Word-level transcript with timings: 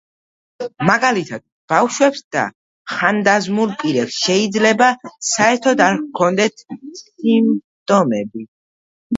მაგალითად, 0.89 1.43
ბავშვებს 1.73 2.23
და 2.37 2.45
ხანდაზმულ 2.95 3.75
პირებს 3.83 4.17
შეიძლება 4.23 4.89
საერთოდ 5.29 5.85
არ 5.89 6.01
ჰქონდეთ 6.01 6.67
სიმპტომები. 7.03 8.47